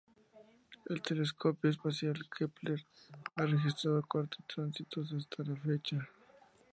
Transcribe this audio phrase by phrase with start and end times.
[0.89, 2.83] El telescopio espacial Kepler
[3.35, 5.99] ha registrado cuatro tránsitos hasta la fecha.